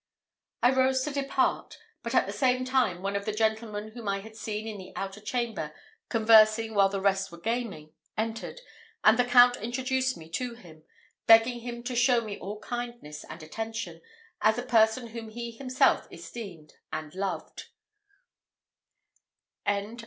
I 0.63 0.71
rose 0.73 1.03
to 1.03 1.11
depart, 1.11 1.77
but 2.01 2.15
at 2.15 2.25
the 2.25 2.33
same 2.33 2.65
time 2.65 3.03
one 3.03 3.15
of 3.15 3.25
the 3.25 3.31
gentlemen 3.31 3.89
whom 3.89 4.09
I 4.09 4.21
had 4.21 4.35
seen 4.35 4.67
in 4.67 4.79
the 4.79 4.91
outer 4.95 5.21
chamber, 5.21 5.75
conversing 6.09 6.73
while 6.73 6.89
the 6.89 6.99
rest 6.99 7.31
were 7.31 7.39
gaming, 7.39 7.93
entered, 8.17 8.61
and 9.03 9.19
the 9.19 9.23
Count 9.23 9.57
introduced 9.57 10.17
me 10.17 10.27
to 10.29 10.55
him, 10.55 10.81
begging 11.27 11.59
him 11.59 11.83
to 11.83 11.95
show 11.95 12.19
me 12.21 12.39
all 12.39 12.59
kindness 12.61 13.23
and 13.29 13.43
attention, 13.43 14.01
as 14.41 14.57
a 14.57 14.63
person 14.63 15.09
whom 15.09 15.29
he 15.29 15.51
himself 15.51 16.07
esteemed 16.11 16.73
and 16.91 17.13
loved. 17.13 17.67